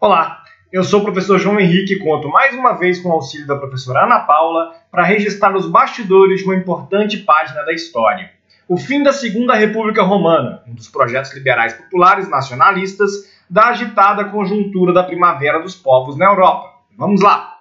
Olá, 0.00 0.44
eu 0.72 0.84
sou 0.84 1.00
o 1.00 1.02
professor 1.02 1.40
João 1.40 1.58
Henrique 1.58 1.94
e 1.94 1.98
conto 1.98 2.28
mais 2.28 2.54
uma 2.54 2.74
vez 2.74 3.00
com 3.00 3.08
o 3.08 3.12
auxílio 3.12 3.48
da 3.48 3.56
professora 3.56 4.04
Ana 4.04 4.20
Paula 4.20 4.72
para 4.92 5.02
registrar 5.02 5.56
os 5.56 5.68
bastidores 5.68 6.38
de 6.38 6.44
uma 6.44 6.54
importante 6.54 7.16
página 7.16 7.64
da 7.64 7.72
história. 7.72 8.30
O 8.68 8.76
fim 8.76 9.02
da 9.02 9.12
Segunda 9.12 9.54
República 9.54 10.04
Romana, 10.04 10.62
um 10.68 10.74
dos 10.74 10.86
projetos 10.86 11.34
liberais 11.34 11.72
populares 11.72 12.30
nacionalistas 12.30 13.10
da 13.50 13.70
agitada 13.70 14.26
conjuntura 14.26 14.92
da 14.92 15.02
Primavera 15.02 15.58
dos 15.58 15.74
Povos 15.74 16.16
na 16.16 16.26
Europa. 16.26 16.74
Vamos 16.96 17.20
lá! 17.20 17.58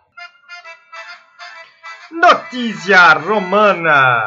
Notícia 2.12 3.14
Romana! 3.14 4.22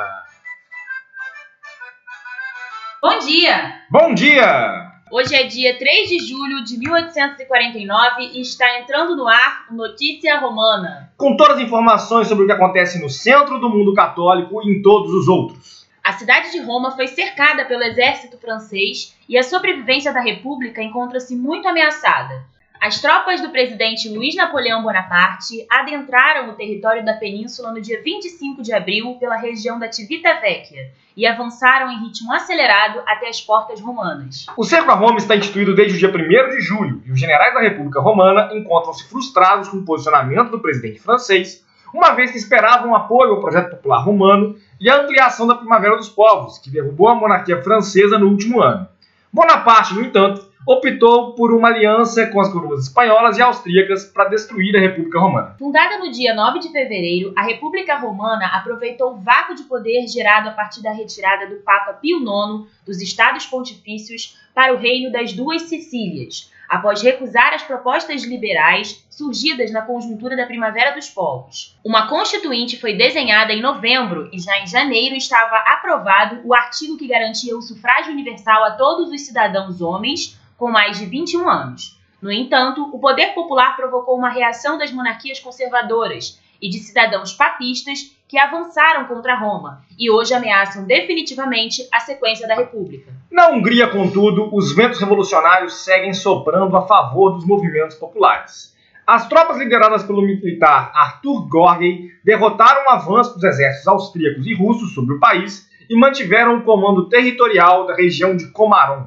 Bom 3.01 3.19
dia! 3.21 3.85
Bom 3.89 4.15
dia! 4.15 4.90
Hoje 5.13 5.35
é 5.35 5.43
dia 5.43 5.77
3 5.77 6.09
de 6.09 6.19
julho 6.21 6.63
de 6.63 6.79
1849 6.79 8.31
e 8.33 8.41
está 8.41 8.79
entrando 8.79 9.17
no 9.17 9.27
ar 9.27 9.67
Notícia 9.69 10.39
Romana. 10.39 11.13
Com 11.17 11.37
todas 11.37 11.57
as 11.57 11.65
informações 11.65 12.29
sobre 12.29 12.45
o 12.45 12.47
que 12.47 12.53
acontece 12.53 13.01
no 13.01 13.09
centro 13.09 13.59
do 13.59 13.69
mundo 13.69 13.93
católico 13.93 14.63
e 14.63 14.71
em 14.71 14.81
todos 14.81 15.13
os 15.13 15.27
outros. 15.27 15.85
A 16.05 16.13
cidade 16.13 16.53
de 16.53 16.61
Roma 16.61 16.93
foi 16.93 17.09
cercada 17.09 17.65
pelo 17.65 17.83
exército 17.83 18.39
francês 18.39 19.17
e 19.29 19.37
a 19.37 19.43
sobrevivência 19.43 20.13
da 20.13 20.21
República 20.21 20.81
encontra-se 20.81 21.35
muito 21.35 21.67
ameaçada. 21.67 22.45
As 22.81 22.99
tropas 22.99 23.43
do 23.43 23.51
presidente 23.51 24.09
Luiz 24.09 24.35
Napoleão 24.35 24.83
Bonaparte 24.83 25.67
adentraram 25.69 26.49
o 26.49 26.55
território 26.55 27.05
da 27.05 27.13
península 27.13 27.73
no 27.73 27.81
dia 27.83 28.01
25 28.03 28.63
de 28.63 28.73
abril 28.73 29.17
pela 29.21 29.37
região 29.37 29.79
da 29.79 29.93
Civitavecchia 29.93 30.91
e 31.15 31.27
avançaram 31.27 31.93
em 31.93 31.99
ritmo 32.07 32.33
acelerado 32.33 33.03
até 33.07 33.29
as 33.29 33.39
portas 33.39 33.83
romanas. 33.83 34.47
O 34.57 34.65
cerco 34.65 34.91
a 34.91 34.95
Roma 34.95 35.19
está 35.19 35.37
instituído 35.37 35.75
desde 35.75 35.97
o 35.97 35.99
dia 35.99 36.09
1 36.09 36.57
de 36.57 36.63
julho 36.63 37.03
e 37.05 37.13
os 37.13 37.21
generais 37.21 37.53
da 37.53 37.61
República 37.61 38.01
Romana 38.01 38.49
encontram-se 38.55 39.07
frustrados 39.11 39.69
com 39.69 39.77
o 39.77 39.85
posicionamento 39.85 40.49
do 40.49 40.61
presidente 40.61 41.01
francês, 41.01 41.63
uma 41.93 42.13
vez 42.13 42.31
que 42.31 42.39
esperavam 42.39 42.95
apoio 42.95 43.35
ao 43.35 43.43
projeto 43.43 43.73
popular 43.73 44.03
romano 44.03 44.57
e 44.81 44.89
a 44.89 45.03
ampliação 45.03 45.47
da 45.47 45.55
Primavera 45.55 45.99
dos 45.99 46.09
Povos, 46.09 46.57
que 46.57 46.71
derrubou 46.71 47.11
a 47.11 47.15
monarquia 47.15 47.61
francesa 47.63 48.19
no 48.19 48.29
último 48.29 48.63
ano. 48.63 48.89
Bonaparte, 49.31 49.93
no 49.93 50.01
entanto, 50.01 50.50
optou 50.67 51.35
por 51.35 51.53
uma 51.53 51.69
aliança 51.69 52.27
com 52.27 52.41
as 52.41 52.53
coroas 52.53 52.85
espanholas 52.85 53.39
e 53.39 53.43
austríacas 53.43 54.05
para 54.05 54.29
destruir 54.29 54.77
a 54.77 54.81
República 54.81 55.19
Romana. 55.19 55.57
Fundada 55.59 55.99
no 55.99 56.11
dia 56.11 56.35
9 56.35 56.59
de 56.59 56.71
fevereiro, 56.71 57.33
a 57.37 57.43
República 57.43 57.97
Romana 57.97 58.47
aproveitou 58.47 59.13
o 59.13 59.17
vácuo 59.17 59.55
de 59.55 59.65
poder 59.65 60.07
gerado 60.07 60.49
a 60.49 60.53
partir 60.53 60.83
da 60.83 60.93
retirada 60.93 61.47
do 61.47 61.57
Papa 61.63 61.95
Pio 61.95 62.19
IX 62.19 62.69
dos 62.85 63.01
Estados 63.01 63.47
Pontifícios 63.47 64.39
para 64.55 64.75
o 64.75 64.77
Reino 64.77 65.11
das 65.11 65.33
Duas 65.33 65.63
Sicílias, 65.63 66.51
após 66.69 67.03
recusar 67.03 67.55
as 67.55 67.63
propostas 67.63 68.25
liberais 68.25 69.05
surgidas 69.09 69.71
na 69.73 69.83
conjuntura 69.83 70.37
da 70.37 70.47
Primavera 70.47 70.95
dos 70.95 71.09
Povos. 71.09 71.77
Uma 71.85 72.09
constituinte 72.09 72.79
foi 72.79 72.95
desenhada 72.95 73.53
em 73.53 73.61
novembro 73.61 74.29
e 74.33 74.39
já 74.39 74.59
em 74.61 74.67
janeiro 74.67 75.15
estava 75.15 75.57
aprovado 75.57 76.41
o 76.45 76.55
artigo 76.55 76.97
que 76.97 77.09
garantia 77.09 77.57
o 77.57 77.63
sufrágio 77.63 78.13
universal 78.13 78.65
a 78.65 78.73
todos 78.73 79.11
os 79.11 79.23
cidadãos 79.23 79.81
homens 79.81 80.40
com 80.61 80.71
mais 80.71 80.99
de 80.99 81.07
21 81.07 81.49
anos. 81.49 81.99
No 82.21 82.31
entanto, 82.31 82.83
o 82.93 82.99
poder 82.99 83.29
popular 83.29 83.75
provocou 83.75 84.15
uma 84.15 84.29
reação 84.29 84.77
das 84.77 84.93
monarquias 84.93 85.41
conservadoras 85.41 86.39
e 86.61 86.69
de 86.69 86.79
cidadãos 86.79 87.33
papistas 87.33 88.15
que 88.29 88.39
avançaram 88.39 89.07
contra 89.07 89.35
Roma 89.35 89.83
e 89.99 90.11
hoje 90.11 90.35
ameaçam 90.35 90.85
definitivamente 90.85 91.89
a 91.91 91.99
sequência 92.01 92.47
da 92.47 92.57
República. 92.57 93.11
Na 93.33 93.49
Hungria, 93.49 93.89
contudo, 93.89 94.55
os 94.55 94.77
ventos 94.77 95.01
revolucionários 95.01 95.83
seguem 95.83 96.13
soprando 96.13 96.77
a 96.77 96.87
favor 96.87 97.31
dos 97.31 97.47
movimentos 97.47 97.97
populares. 97.97 98.77
As 99.07 99.27
tropas 99.27 99.57
lideradas 99.57 100.03
pelo 100.03 100.21
militar 100.21 100.93
Arthur 100.95 101.49
Gorgey 101.49 102.11
derrotaram 102.23 102.85
o 102.85 102.91
avanço 102.91 103.33
dos 103.33 103.45
exércitos 103.45 103.89
austríacos 103.89 104.47
e 104.47 104.53
russos 104.53 104.93
sobre 104.93 105.15
o 105.15 105.19
país 105.19 105.71
e 105.89 105.97
mantiveram 105.97 106.59
o 106.59 106.65
comando 106.65 107.09
territorial 107.09 107.87
da 107.87 107.95
região 107.95 108.37
de 108.37 108.49
Komarom. 108.49 109.07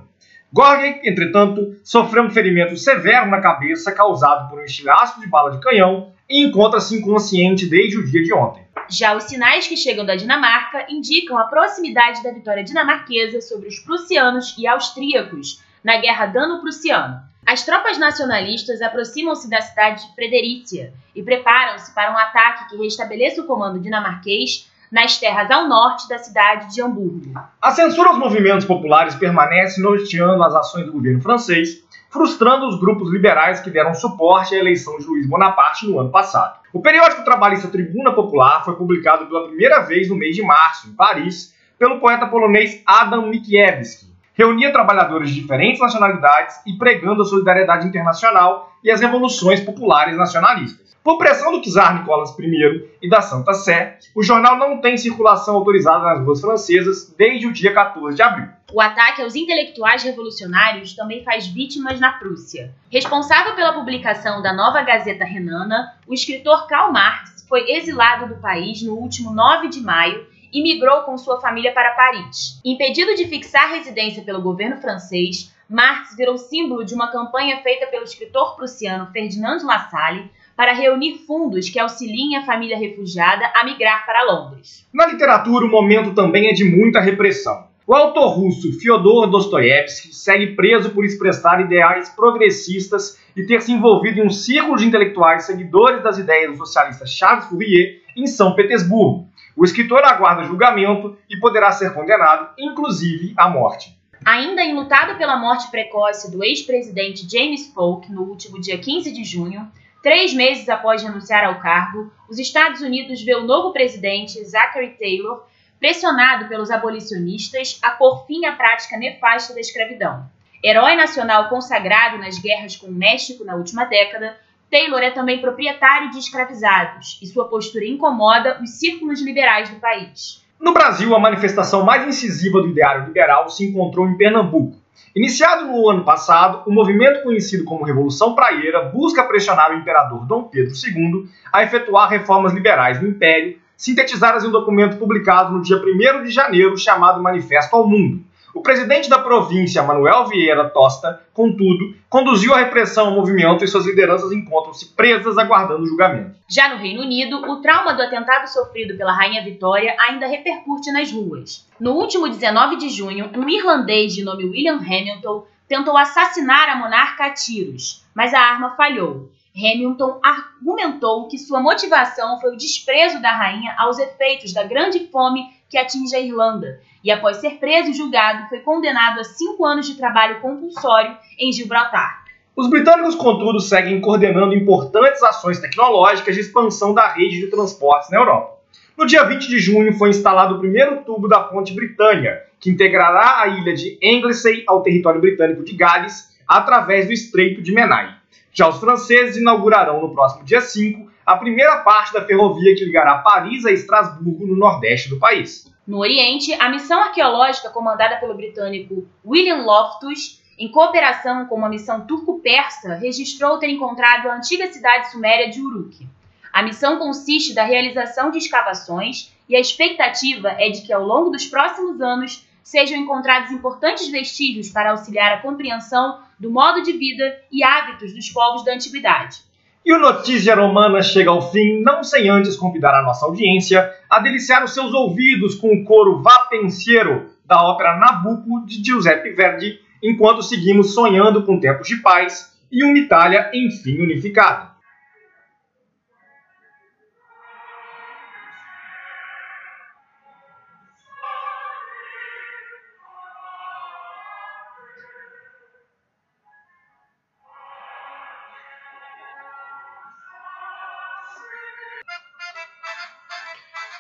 Gorgey, 0.54 1.02
entretanto, 1.04 1.76
sofreu 1.84 2.26
um 2.26 2.30
ferimento 2.30 2.78
severo 2.78 3.28
na 3.28 3.42
cabeça 3.42 3.92
causado 3.92 4.48
por 4.48 4.60
um 4.60 4.64
estilhaço 4.64 5.20
de 5.20 5.26
bala 5.26 5.50
de 5.50 5.60
canhão 5.60 6.12
e 6.30 6.46
encontra-se 6.46 6.96
inconsciente 6.96 7.66
desde 7.66 7.98
o 7.98 8.06
dia 8.06 8.22
de 8.22 8.32
ontem. 8.32 8.62
Já 8.88 9.18
os 9.18 9.24
sinais 9.24 9.68
que 9.68 9.76
chegam 9.76 10.06
da 10.06 10.16
Dinamarca 10.16 10.86
indicam 10.88 11.40
a 11.40 11.46
proximidade 11.46 12.22
da 12.22 12.32
vitória 12.32 12.64
dinamarquesa 12.64 13.42
sobre 13.42 13.68
os 13.68 13.80
prussianos 13.80 14.56
e 14.56 14.68
austríacos 14.68 15.60
na 15.84 15.98
Guerra 15.98 16.28
Dano-Prussiano. 16.28 17.20
As 17.44 17.66
tropas 17.66 17.98
nacionalistas 17.98 18.80
aproximam-se 18.80 19.50
da 19.50 19.60
cidade 19.60 20.08
de 20.08 20.14
Fredericia 20.14 20.94
e 21.16 21.24
preparam-se 21.24 21.96
para 21.96 22.14
um 22.14 22.18
ataque 22.18 22.70
que 22.70 22.78
restabeleça 22.78 23.42
o 23.42 23.48
comando 23.48 23.80
dinamarquês 23.80 24.70
nas 24.94 25.18
terras 25.18 25.50
ao 25.50 25.68
norte 25.68 26.08
da 26.08 26.20
cidade 26.20 26.72
de 26.72 26.80
Hamburgo. 26.80 27.34
A 27.60 27.72
censura 27.72 28.10
aos 28.10 28.20
movimentos 28.20 28.64
populares 28.64 29.16
permanece 29.16 29.82
norteando 29.82 30.44
as 30.44 30.54
ações 30.54 30.86
do 30.86 30.92
governo 30.92 31.20
francês, 31.20 31.84
frustrando 32.12 32.68
os 32.68 32.80
grupos 32.80 33.12
liberais 33.12 33.60
que 33.60 33.72
deram 33.72 33.96
suporte 33.96 34.54
à 34.54 34.60
eleição 34.60 35.00
de 35.00 35.06
Luiz 35.08 35.28
Bonaparte 35.28 35.88
no 35.88 36.00
ano 36.00 36.12
passado. 36.12 36.60
O 36.72 36.80
periódico 36.80 37.24
trabalhista 37.24 37.70
Tribuna 37.70 38.14
Popular 38.14 38.64
foi 38.64 38.76
publicado 38.76 39.26
pela 39.26 39.48
primeira 39.48 39.80
vez 39.80 40.10
no 40.10 40.16
mês 40.16 40.36
de 40.36 40.44
março, 40.44 40.88
em 40.88 40.94
Paris, 40.94 41.56
pelo 41.80 42.00
poeta 42.00 42.28
polonês 42.28 42.84
Adam 42.86 43.28
Mickiewicz, 43.30 44.08
reunia 44.34 44.72
trabalhadores 44.72 45.30
de 45.30 45.42
diferentes 45.42 45.80
nacionalidades 45.80 46.56
e 46.66 46.74
pregando 46.74 47.22
a 47.22 47.26
solidariedade 47.26 47.88
internacional 47.88 48.72
e 48.84 48.92
as 48.92 49.00
revoluções 49.00 49.62
populares 49.62 50.18
nacionalistas. 50.18 50.84
Por 51.04 51.18
pressão 51.18 51.52
do 51.52 51.62
czar 51.62 52.00
Nicolas 52.00 52.34
I 52.40 52.90
e 53.02 53.10
da 53.10 53.22
Santa 53.22 53.54
Sé, 53.54 54.00
o 54.16 54.24
jornal 54.24 54.58
não 54.58 54.80
tem 54.80 54.96
circulação 54.96 55.56
autorizada 55.56 56.06
nas 56.06 56.24
ruas 56.24 56.40
francesas 56.40 57.14
desde 57.18 57.46
o 57.46 57.52
dia 57.52 57.74
14 57.74 58.16
de 58.16 58.22
abril. 58.22 58.48
O 58.72 58.80
ataque 58.80 59.22
aos 59.22 59.36
intelectuais 59.36 60.02
revolucionários 60.02 60.96
também 60.96 61.22
faz 61.22 61.46
vítimas 61.46 62.00
na 62.00 62.14
Prússia. 62.14 62.72
Responsável 62.90 63.54
pela 63.54 63.74
publicação 63.74 64.42
da 64.42 64.54
nova 64.54 64.82
Gazeta 64.82 65.26
Renana, 65.26 65.94
o 66.08 66.14
escritor 66.14 66.68
Karl 66.68 66.94
Marx 66.94 67.46
foi 67.50 67.70
exilado 67.70 68.34
do 68.34 68.42
país 68.42 68.82
no 68.82 68.94
último 68.94 69.34
9 69.34 69.68
de 69.68 69.82
maio 69.82 70.26
e 70.54 70.62
migrou 70.62 71.02
com 71.02 71.18
sua 71.18 71.42
família 71.42 71.74
para 71.74 71.96
Paris. 71.96 72.62
Impedido 72.64 73.16
de 73.16 73.26
fixar 73.26 73.72
residência 73.72 74.24
pelo 74.24 74.42
governo 74.42 74.78
francês, 74.78 75.52
Marx 75.68 76.16
virou 76.16 76.38
símbolo 76.38 76.86
de 76.86 76.94
uma 76.94 77.12
campanha 77.12 77.62
feita 77.64 77.88
pelo 77.88 78.04
escritor 78.04 78.56
prussiano 78.56 79.12
Ferdinand 79.12 79.64
Lassalle 79.64 80.30
para 80.56 80.74
reunir 80.74 81.18
fundos 81.26 81.70
que 81.70 81.80
auxiliem 81.80 82.38
a 82.38 82.46
família 82.46 82.78
refugiada 82.78 83.52
a 83.56 83.64
migrar 83.64 84.06
para 84.06 84.24
Londres. 84.24 84.88
Na 84.94 85.08
literatura, 85.08 85.66
o 85.66 85.72
momento 85.72 86.14
também 86.14 86.48
é 86.48 86.54
de 86.54 86.64
muita 86.64 87.00
repressão. 87.00 87.74
O 87.86 87.94
autor 87.94 88.38
russo 88.38 88.80
Fyodor 88.80 89.30
Dostoiévski 89.30 90.16
segue 90.16 90.56
preso 90.56 90.92
por 90.92 91.04
expressar 91.04 91.60
ideais 91.60 92.08
progressistas 92.10 93.20
e 93.36 93.46
ter 93.46 93.62
se 93.62 93.74
envolvido 93.74 94.20
em 94.20 94.26
um 94.26 94.30
círculo 94.30 94.78
de 94.78 94.86
intelectuais 94.86 95.46
seguidores 95.46 96.02
das 96.02 96.18
ideias 96.18 96.52
do 96.52 96.58
socialista 96.58 97.06
Charles 97.06 97.46
Fourier 97.46 98.02
em 98.16 98.26
São 98.26 98.56
Petersburgo. 98.56 99.28
O 99.56 99.64
escritor 99.64 100.04
aguarda 100.04 100.44
julgamento 100.44 101.18
e 101.30 101.38
poderá 101.38 101.72
ser 101.72 101.94
condenado, 101.94 102.50
inclusive 102.58 103.34
à 103.38 103.50
morte. 103.50 103.98
Ainda 104.26 104.64
enlutado 104.64 105.18
pela 105.18 105.38
morte 105.38 105.70
precoce 105.70 106.32
do 106.32 106.44
ex-presidente 106.44 107.28
James 107.30 107.68
Polk 107.68 108.12
no 108.12 108.24
último 108.24 108.60
dia 108.60 108.78
15 108.78 109.12
de 109.12 109.24
junho, 109.24 109.70
Três 110.04 110.34
meses 110.34 110.68
após 110.68 111.02
renunciar 111.02 111.46
ao 111.46 111.62
cargo, 111.62 112.12
os 112.30 112.38
Estados 112.38 112.82
Unidos 112.82 113.24
vê 113.24 113.36
o 113.36 113.46
novo 113.46 113.72
presidente, 113.72 114.44
Zachary 114.44 114.98
Taylor, 115.00 115.48
pressionado 115.80 116.50
pelos 116.50 116.70
abolicionistas 116.70 117.80
a 117.82 117.92
pôr 117.92 118.26
fim 118.28 118.46
à 118.46 118.52
prática 118.52 118.98
nefasta 118.98 119.54
da 119.54 119.62
escravidão. 119.62 120.30
Herói 120.62 120.98
nacional 120.98 121.48
consagrado 121.48 122.18
nas 122.18 122.38
guerras 122.38 122.76
com 122.76 122.88
o 122.88 122.92
México 122.92 123.46
na 123.46 123.56
última 123.56 123.86
década, 123.86 124.38
Taylor 124.74 125.04
é 125.04 125.12
também 125.12 125.40
proprietário 125.40 126.10
de 126.10 126.18
escravizados 126.18 127.20
e 127.22 127.28
sua 127.28 127.48
postura 127.48 127.86
incomoda 127.86 128.60
os 128.60 128.72
círculos 128.72 129.22
liberais 129.22 129.70
do 129.70 129.80
país. 129.80 130.44
No 130.60 130.74
Brasil, 130.74 131.16
a 131.16 131.20
manifestação 131.20 131.86
mais 131.86 132.08
incisiva 132.08 132.60
do 132.60 132.70
ideário 132.70 133.06
liberal 133.06 133.48
se 133.52 133.70
encontrou 133.70 134.08
em 134.08 134.18
Pernambuco, 134.18 134.82
Iniciado 135.16 135.68
no 135.68 135.88
ano 135.90 136.04
passado, 136.04 136.64
o 136.68 136.74
movimento 136.74 137.22
conhecido 137.22 137.64
como 137.66 137.84
Revolução 137.84 138.34
Praieira 138.34 138.90
busca 138.90 139.24
pressionar 139.24 139.72
o 139.72 139.76
imperador 139.76 140.26
Dom 140.26 140.44
Pedro 140.46 140.74
II 140.74 141.30
a 141.52 141.62
efetuar 141.62 142.10
reformas 142.10 142.52
liberais 142.52 143.00
no 143.00 143.08
Império, 143.08 143.60
sintetizadas 143.78 144.44
em 144.44 144.48
um 144.48 144.52
documento 144.52 144.98
publicado 144.98 145.54
no 145.54 145.62
dia 145.62 145.78
1 145.78 146.24
de 146.24 146.32
janeiro 146.32 146.76
chamado 146.78 147.22
Manifesto 147.22 147.76
ao 147.76 147.88
Mundo, 147.88 148.24
o 148.54 148.62
presidente 148.62 149.10
da 149.10 149.20
província, 149.20 149.82
Manuel 149.82 150.28
Vieira 150.28 150.70
Tosta, 150.70 151.22
contudo, 151.34 151.96
conduziu 152.08 152.54
a 152.54 152.60
repressão 152.60 153.08
ao 153.08 153.14
movimento 153.14 153.64
e 153.64 153.68
suas 153.68 153.86
lideranças 153.86 154.32
encontram-se 154.32 154.94
presas 154.94 155.38
aguardando 155.38 155.88
julgamento. 155.88 156.36
Já 156.48 156.70
no 156.70 156.78
Reino 156.78 157.02
Unido, 157.02 157.38
o 157.50 157.62
trauma 157.62 157.94
do 157.94 158.04
atentado 158.04 158.48
sofrido 158.48 158.96
pela 158.96 159.12
Rainha 159.12 159.44
Vitória 159.44 159.96
ainda 160.00 160.28
repercute 160.28 160.92
nas 160.92 161.12
ruas. 161.12 161.68
No 161.80 161.94
último 161.94 162.30
19 162.30 162.78
de 162.78 162.90
junho, 162.90 163.32
um 163.36 163.50
irlandês 163.50 164.14
de 164.14 164.24
nome 164.24 164.46
William 164.46 164.78
Hamilton 164.78 165.46
tentou 165.68 165.98
assassinar 165.98 166.70
a 166.70 166.76
monarca 166.76 167.26
a 167.26 167.34
tiros, 167.34 168.06
mas 168.14 168.34
a 168.34 168.40
arma 168.40 168.76
falhou. 168.76 169.32
Hamilton 169.56 170.20
argumentou 170.24 171.28
que 171.28 171.38
sua 171.38 171.60
motivação 171.60 172.40
foi 172.40 172.54
o 172.54 172.58
desprezo 172.58 173.22
da 173.22 173.32
rainha 173.32 173.76
aos 173.78 174.00
efeitos 174.00 174.52
da 174.52 174.64
grande 174.64 175.08
fome 175.12 175.52
que 175.70 175.78
atinge 175.78 176.16
a 176.16 176.20
Irlanda, 176.20 176.80
e 177.04 177.12
após 177.12 177.38
ser 177.38 177.60
preso 177.60 177.90
e 177.90 177.94
julgado, 177.94 178.48
foi 178.48 178.60
condenado 178.60 179.20
a 179.20 179.24
cinco 179.24 179.66
anos 179.66 179.86
de 179.86 179.96
trabalho 179.96 180.40
compulsório 180.40 181.18
em 181.38 181.52
Gibraltar. 181.52 182.24
Os 182.56 182.70
britânicos, 182.70 183.16
contudo, 183.16 183.60
seguem 183.60 184.00
coordenando 184.00 184.54
importantes 184.54 185.22
ações 185.24 185.60
tecnológicas 185.60 186.36
de 186.36 186.42
expansão 186.42 186.94
da 186.94 187.08
rede 187.08 187.40
de 187.40 187.48
transportes 187.48 188.10
na 188.12 188.20
Europa. 188.20 188.54
No 188.96 189.08
dia 189.08 189.24
20 189.24 189.48
de 189.48 189.60
junho 189.60 189.92
foi 189.94 190.10
instalado 190.10 190.56
o 190.56 190.60
primeiro 190.60 191.04
tubo 191.04 191.28
da 191.28 191.40
Ponte 191.40 191.74
Britânia, 191.74 192.44
que 192.60 192.70
integrará 192.70 193.42
a 193.42 193.48
ilha 193.48 193.74
de 193.74 193.98
Anglesey 194.04 194.64
ao 194.68 194.84
território 194.84 195.20
britânico 195.20 195.64
de 195.64 195.76
Gales 195.76 196.32
através 196.48 197.08
do 197.08 197.12
Estreito 197.12 197.62
de 197.62 197.74
Menai. 197.74 198.16
Já 198.54 198.70
os 198.70 198.80
franceses 198.80 199.36
inaugurarão 199.36 200.00
no 200.00 200.14
próximo 200.14 200.46
dia 200.46 200.62
5 200.62 201.12
a 201.26 201.38
primeira 201.38 201.78
parte 201.78 202.14
da 202.14 202.24
ferrovia 202.24 202.76
que 202.76 202.86
ligará 202.86 203.18
Paris 203.18 203.66
a 203.66 203.72
Estrasburgo, 203.72 204.46
no 204.46 204.56
nordeste 204.56 205.10
do 205.10 205.18
país. 205.18 205.73
No 205.86 206.00
Oriente, 206.00 206.54
a 206.54 206.70
missão 206.70 207.02
arqueológica 207.02 207.70
comandada 207.70 208.16
pelo 208.16 208.36
britânico 208.36 209.06
William 209.26 209.64
Loftus, 209.64 210.42
em 210.58 210.72
cooperação 210.72 211.46
com 211.46 211.56
uma 211.56 211.68
missão 211.68 212.08
turco-persa, 212.08 212.96
registrou 212.96 213.58
ter 213.58 213.70
encontrado 213.70 214.30
a 214.30 214.36
antiga 214.36 214.72
cidade 214.72 215.12
suméria 215.12 215.50
de 215.50 215.62
Uruk. 215.62 216.08
A 216.54 216.64
missão 216.64 216.98
consiste 216.98 217.54
da 217.54 217.66
realização 217.66 218.32
de 218.32 218.38
escavações 218.38 219.34
e 219.50 219.58
a 219.58 219.60
expectativa 219.60 220.50
é 220.58 220.70
de 220.70 220.84
que 220.84 220.94
ao 220.94 221.04
longo 221.04 221.32
dos 221.32 221.48
próximos 221.48 222.00
anos 222.00 222.48
sejam 222.64 222.98
encontrados 222.98 223.52
importantes 223.52 224.08
vestígios 224.08 224.70
para 224.70 224.92
auxiliar 224.92 225.34
a 225.34 225.42
compreensão 225.42 226.22
do 226.40 226.50
modo 226.50 226.82
de 226.82 226.94
vida 226.94 227.42
e 227.52 227.62
hábitos 227.62 228.14
dos 228.14 228.30
povos 228.30 228.64
da 228.64 228.74
antiguidade. 228.74 229.42
E 229.86 229.94
o 229.94 230.00
Notícia 230.00 230.56
Romana 230.56 231.02
chega 231.02 231.30
ao 231.30 231.52
fim, 231.52 231.82
não 231.82 232.04
sem 232.06 232.30
antes 232.30 232.56
convidar 232.56 232.98
a 232.98 233.04
nossa 233.04 233.26
audiência 233.26 233.92
a 234.10 234.20
deliciar 234.20 234.64
os 234.64 234.74
seus 234.74 234.94
ouvidos 234.94 235.56
com 235.56 235.74
o 235.74 235.84
coro 235.84 236.22
vapenseiro 236.22 237.30
da 237.46 237.62
ópera 237.62 237.98
Nabucco 237.98 238.66
de 238.66 238.82
Giuseppe 238.82 239.32
Verdi, 239.32 239.80
enquanto 240.02 240.42
seguimos 240.42 240.94
sonhando 240.94 241.44
com 241.44 241.60
tempos 241.60 241.86
de 241.86 241.98
paz 241.98 242.58
e 242.72 242.82
uma 242.82 242.98
Itália 242.98 243.52
enfim 243.54 244.02
unificada. 244.02 244.73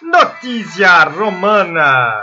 Notícia 0.04 1.06
Romana. 1.06 2.22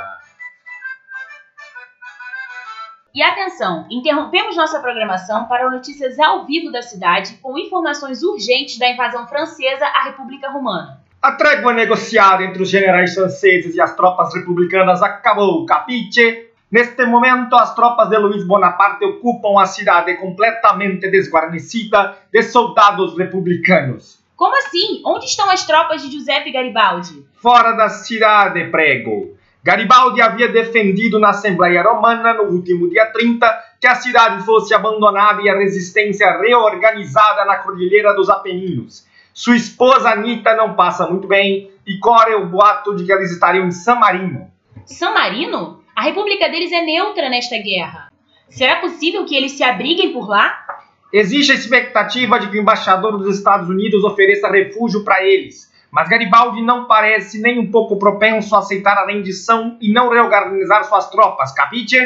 E 3.15 3.23
atenção, 3.23 3.87
interrompemos 3.91 4.55
nossa 4.55 4.81
programação 4.81 5.47
para 5.47 5.71
notícias 5.71 6.19
ao 6.19 6.44
vivo 6.44 6.71
da 6.71 6.82
cidade 6.82 7.38
com 7.43 7.56
informações 7.56 8.23
urgentes 8.23 8.79
da 8.79 8.91
invasão 8.91 9.27
francesa 9.27 9.87
à 9.87 10.05
República 10.05 10.50
Romana. 10.50 11.00
A 11.23 11.32
trégua 11.32 11.73
negociada 11.73 12.44
entre 12.44 12.62
os 12.62 12.69
generais 12.69 13.15
franceses 13.15 13.75
e 13.75 13.81
as 13.81 13.97
tropas 13.97 14.35
republicanas 14.35 15.03
acabou, 15.03 15.65
capiche? 15.65 16.50
Neste 16.71 17.06
momento, 17.06 17.56
as 17.56 17.75
tropas 17.75 18.11
de 18.11 18.19
Luiz 18.19 18.47
Bonaparte 18.47 19.06
ocupam 19.06 19.59
a 19.59 19.65
cidade 19.65 20.19
completamente 20.19 21.11
desguarnecida 21.11 22.15
de 22.31 22.43
soldados 22.43 23.17
republicanos. 23.17 24.19
Como 24.40 24.56
assim? 24.56 25.02
Onde 25.04 25.26
estão 25.26 25.50
as 25.50 25.66
tropas 25.66 26.00
de 26.00 26.10
Giuseppe 26.10 26.50
Garibaldi? 26.50 27.26
Fora 27.42 27.72
da 27.72 27.90
cidade, 27.90 28.70
prego. 28.70 29.37
Garibaldi 29.62 30.22
havia 30.22 30.48
defendido 30.48 31.19
na 31.19 31.28
Assembleia 31.28 31.82
Romana, 31.82 32.32
no 32.32 32.44
último 32.44 32.88
dia 32.88 33.04
30, 33.04 33.46
que 33.78 33.87
a 33.87 33.96
cidade 33.96 34.42
fosse 34.46 34.72
abandonada 34.72 35.42
e 35.42 35.48
a 35.50 35.58
resistência 35.58 36.38
reorganizada 36.38 37.44
na 37.44 37.58
Cordilheira 37.58 38.14
dos 38.14 38.31
Apeninos. 38.31 39.06
Sua 39.34 39.56
esposa 39.56 40.08
Anita 40.08 40.56
não 40.56 40.72
passa 40.72 41.06
muito 41.06 41.28
bem 41.28 41.70
e 41.86 41.98
corre 41.98 42.34
o 42.34 42.46
boato 42.46 42.96
de 42.96 43.04
que 43.04 43.12
eles 43.12 43.32
estariam 43.32 43.66
em 43.66 43.70
San 43.70 43.96
Marino. 43.96 44.50
San 44.86 45.12
Marino? 45.12 45.84
A 45.94 46.00
república 46.00 46.48
deles 46.48 46.72
é 46.72 46.81
neutra 46.81 47.28
nesta 47.28 47.58
guerra. 47.58 48.10
Será 48.48 48.76
possível 48.76 49.26
que 49.26 49.36
eles 49.36 49.52
se 49.52 49.62
abriguem 49.62 50.14
por 50.14 50.26
lá? 50.26 50.64
Existe 51.12 51.50
a 51.50 51.56
expectativa 51.56 52.38
de 52.38 52.48
que 52.48 52.56
o 52.56 52.60
embaixador 52.60 53.18
dos 53.18 53.36
Estados 53.36 53.68
Unidos 53.68 54.04
ofereça 54.04 54.48
refúgio 54.48 55.02
para 55.02 55.24
eles, 55.24 55.68
mas 55.90 56.08
Garibaldi 56.08 56.62
não 56.62 56.86
parece 56.86 57.40
nem 57.40 57.58
um 57.58 57.68
pouco 57.68 57.98
propenso 57.98 58.54
a 58.54 58.60
aceitar 58.60 58.96
a 58.96 59.06
rendição 59.06 59.76
e 59.80 59.92
não 59.92 60.08
reorganizar 60.08 60.84
suas 60.84 61.10
tropas, 61.10 61.52
capite? 61.52 61.98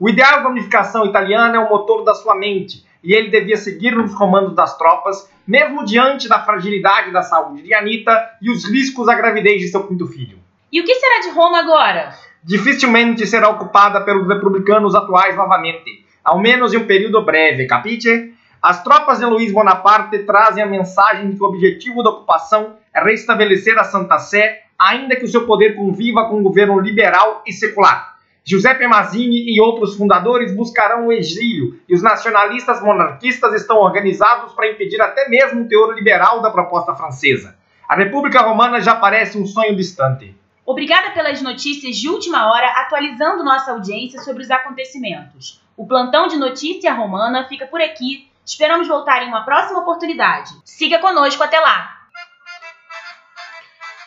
O 0.00 0.08
ideal 0.08 0.42
da 0.42 0.48
unificação 0.48 1.06
italiana 1.06 1.56
é 1.56 1.60
o 1.60 1.68
motor 1.68 2.02
da 2.02 2.14
sua 2.14 2.34
mente, 2.34 2.84
e 3.02 3.14
ele 3.14 3.30
devia 3.30 3.56
seguir 3.56 3.94
nos 3.94 4.12
comandos 4.12 4.56
das 4.56 4.76
tropas, 4.76 5.30
mesmo 5.46 5.84
diante 5.84 6.28
da 6.28 6.40
fragilidade 6.40 7.12
da 7.12 7.22
saúde 7.22 7.62
de 7.62 7.72
Anita 7.72 8.28
e 8.42 8.50
os 8.50 8.64
riscos 8.68 9.06
da 9.06 9.14
gravidez 9.14 9.60
de 9.60 9.68
seu 9.68 9.86
quinto 9.86 10.08
filho. 10.08 10.36
E 10.72 10.80
o 10.80 10.84
que 10.84 10.96
será 10.96 11.20
de 11.20 11.30
Roma 11.30 11.60
agora? 11.60 12.12
Dificilmente 12.42 13.24
será 13.24 13.48
ocupada 13.50 14.00
pelos 14.00 14.26
republicanos 14.26 14.96
atuais 14.96 15.36
novamente, 15.36 16.04
ao 16.24 16.40
menos 16.40 16.74
em 16.74 16.78
um 16.78 16.86
período 16.86 17.24
breve, 17.24 17.64
capite? 17.66 18.34
As 18.62 18.82
tropas 18.82 19.18
de 19.18 19.24
Luiz 19.24 19.52
Bonaparte 19.52 20.18
trazem 20.20 20.62
a 20.62 20.66
mensagem 20.66 21.30
de 21.30 21.36
que 21.36 21.42
o 21.42 21.46
objetivo 21.46 22.02
da 22.02 22.10
ocupação 22.10 22.76
é 22.92 23.00
restabelecer 23.02 23.78
a 23.78 23.84
Santa 23.84 24.18
Sé, 24.18 24.62
ainda 24.76 25.14
que 25.14 25.24
o 25.24 25.28
seu 25.28 25.46
poder 25.46 25.76
conviva 25.76 26.28
com 26.28 26.38
um 26.38 26.42
governo 26.42 26.80
liberal 26.80 27.42
e 27.46 27.52
secular. 27.52 28.16
Giuseppe 28.44 28.86
Mazzini 28.86 29.54
e 29.54 29.60
outros 29.60 29.96
fundadores 29.96 30.56
buscarão 30.56 31.06
o 31.06 31.12
exílio, 31.12 31.78
e 31.88 31.94
os 31.94 32.02
nacionalistas 32.02 32.82
monarquistas 32.82 33.54
estão 33.54 33.76
organizados 33.76 34.54
para 34.54 34.70
impedir 34.70 35.00
até 35.00 35.28
mesmo 35.28 35.62
o 35.62 35.68
teor 35.68 35.94
liberal 35.94 36.40
da 36.40 36.50
proposta 36.50 36.94
francesa. 36.94 37.56
A 37.88 37.94
República 37.94 38.40
Romana 38.40 38.80
já 38.80 38.96
parece 38.96 39.38
um 39.38 39.46
sonho 39.46 39.76
distante. 39.76 40.34
Obrigada 40.66 41.10
pelas 41.10 41.40
notícias 41.40 41.96
de 41.96 42.08
última 42.08 42.50
hora, 42.50 42.66
atualizando 42.80 43.44
nossa 43.44 43.70
audiência 43.70 44.20
sobre 44.20 44.42
os 44.42 44.50
acontecimentos. 44.50 45.60
O 45.76 45.86
plantão 45.86 46.26
de 46.26 46.36
notícia 46.36 46.92
romana 46.92 47.46
fica 47.48 47.66
por 47.66 47.80
aqui. 47.80 48.27
Esperamos 48.48 48.88
voltar 48.88 49.22
em 49.22 49.28
uma 49.28 49.44
próxima 49.44 49.80
oportunidade. 49.80 50.58
Siga 50.64 50.98
conosco 51.00 51.42
até 51.42 51.60
lá! 51.60 52.08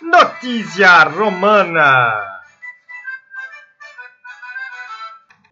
Notícia 0.01 1.03
Romana! 1.03 2.41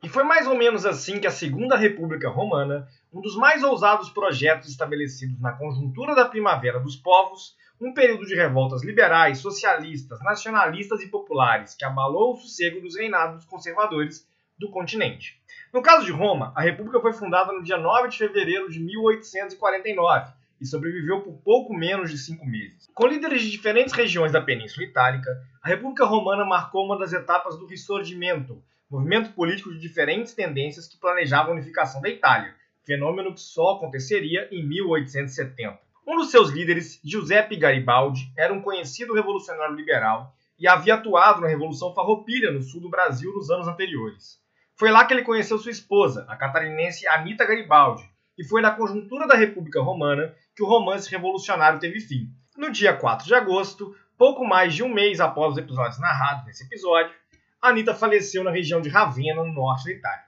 E 0.02 0.10
foi 0.10 0.24
mais 0.24 0.48
ou 0.48 0.58
menos 0.58 0.88
assim 0.88 1.20
que 1.20 1.28
a 1.28 1.32
Segunda 1.32 1.78
República 1.78 2.30
Romana, 2.30 2.88
um 3.13 3.22
dos 3.22 3.36
mais 3.36 3.62
ousados 3.62 4.10
projetos 4.10 4.68
estabelecidos 4.70 5.40
na 5.40 5.52
conjuntura 5.52 6.16
da 6.16 6.25
Primavera 6.25 6.80
dos 6.80 6.96
Povos, 6.96 7.56
um 7.80 7.94
período 7.94 8.25
de 8.25 8.34
revoltas 8.34 8.84
liberais, 8.84 9.38
socialistas, 9.38 10.20
nacionalistas 10.24 11.00
e 11.04 11.08
populares 11.10 11.75
que 11.75 11.86
abalou 11.86 12.34
o 12.34 12.38
sossego 12.38 12.82
dos 12.82 12.98
reinados 12.98 13.46
conservadores 13.46 14.28
do 14.58 14.72
continente. 14.72 15.38
No 15.72 15.84
caso 15.84 16.04
de 16.04 16.12
Roma, 16.12 16.52
a 16.56 16.62
República 16.62 17.00
foi 17.00 17.14
fundada 17.14 17.54
no 17.54 17.62
dia 17.62 17.78
9 17.78 18.10
de 18.10 18.18
fevereiro 18.18 18.72
de 18.72 18.80
1849 18.80 20.32
e 20.60 20.66
sobreviveu 20.66 21.22
por 21.22 21.34
pouco 21.44 21.76
menos 21.76 22.10
de 22.10 22.18
cinco 22.18 22.44
meses. 22.44 22.90
Com 22.92 23.06
líderes 23.06 23.44
de 23.44 23.52
diferentes 23.52 23.94
regiões 23.94 24.32
da 24.32 24.42
Península 24.42 24.88
Itálica, 24.88 25.30
a 25.62 25.68
República 25.68 26.06
Romana 26.06 26.44
marcou 26.44 26.86
uma 26.86 26.98
das 26.98 27.14
etapas 27.14 27.56
do 27.56 27.68
Risorgimento, 27.68 28.64
movimento 28.90 29.32
político 29.34 29.72
de 29.72 29.80
diferentes 29.80 30.34
tendências 30.34 30.88
que 30.88 30.98
planejava 30.98 31.50
a 31.50 31.54
unificação 31.54 32.02
da 32.02 32.10
Itália, 32.10 32.56
fenômeno 32.84 33.32
que 33.32 33.42
só 33.42 33.76
aconteceria 33.76 34.50
em 34.52 34.68
1870. 34.68 35.80
Um 36.08 36.18
dos 36.18 36.32
seus 36.32 36.50
líderes, 36.50 37.00
Giuseppe 37.04 37.56
Garibaldi, 37.56 38.34
era 38.36 38.52
um 38.52 38.64
conhecido 38.64 39.14
revolucionário 39.14 39.76
liberal 39.76 40.36
e 40.58 40.68
havia 40.68 40.96
atuado 40.96 41.42
na 41.42 41.48
Revolução 41.48 41.94
Farroupilha 41.94 42.52
no 42.52 42.64
sul 42.64 42.82
do 42.82 42.90
Brasil 42.90 43.32
nos 43.34 43.52
anos 43.52 43.68
anteriores. 43.68 44.40
Foi 44.80 44.90
lá 44.92 45.04
que 45.04 45.14
ele 45.14 45.24
conheceu 45.24 45.58
sua 45.58 45.72
esposa, 45.72 46.26
a 46.30 46.38
catarinense 46.38 47.06
Anita 47.06 47.46
Garibaldi, 47.46 48.10
e 48.38 48.46
foi 48.46 48.62
na 48.62 48.72
conjuntura 48.72 49.28
da 49.28 49.36
República 49.36 49.82
Romana 49.82 50.34
que 50.56 50.64
o 50.64 50.66
romance 50.66 51.12
revolucionário 51.12 51.82
teve 51.82 52.00
fim. 52.00 52.30
No 52.58 52.72
dia 52.72 52.96
4 52.96 53.28
de 53.28 53.36
agosto, 53.36 53.94
pouco 54.18 54.48
mais 54.48 54.74
de 54.74 54.82
um 54.82 54.88
mês 54.88 55.20
após 55.20 55.52
os 55.52 55.58
episódios 55.58 56.00
narrados 56.00 56.46
nesse 56.46 56.64
episódio, 56.64 57.14
Anita 57.62 57.94
faleceu 57.94 58.42
na 58.42 58.52
região 58.52 58.80
de 58.80 58.88
Ravenna, 58.88 59.44
no 59.44 59.52
norte 59.52 59.84
da 59.84 59.92
Itália. 59.92 60.24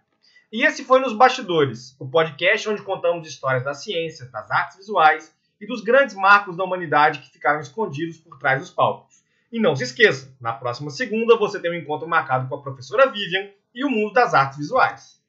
E 0.52 0.66
esse 0.66 0.84
foi 0.84 1.00
Nos 1.00 1.14
Bastidores, 1.14 1.96
o 1.98 2.06
podcast 2.06 2.68
onde 2.68 2.82
contamos 2.82 3.26
histórias 3.26 3.64
da 3.64 3.74
ciência, 3.74 4.26
das 4.26 4.52
artes 4.52 4.76
visuais 4.76 5.34
e 5.62 5.66
dos 5.66 5.82
grandes 5.82 6.14
marcos 6.14 6.58
da 6.58 6.66
humanidade 6.66 7.20
que 7.20 7.32
ficaram 7.32 7.62
escondidos 7.62 8.18
por 8.18 8.38
trás 8.38 8.60
dos 8.60 8.70
palcos. 8.70 9.24
E 9.50 9.62
não 9.62 9.78
se 9.78 9.86
esqueça, 9.86 10.36
na 10.42 10.52
próxima 10.52 10.90
segunda 10.90 11.38
você 11.38 11.58
tem 11.58 11.72
um 11.72 11.76
encontro 11.76 12.06
marcado 12.06 12.50
com 12.50 12.56
a 12.56 12.62
professora 12.62 13.10
Vivian 13.10 13.50
e 13.74 13.86
o 13.86 13.90
mundo 13.90 14.14
das 14.14 14.34
artes 14.34 14.58
visuais. 14.58 15.21